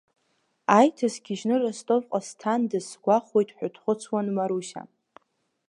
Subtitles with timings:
[0.77, 4.83] Аиҭа сгьежьны Ростовҟа сцандаз сгәахәуеит ҳәа дхәыцуан Марусиа.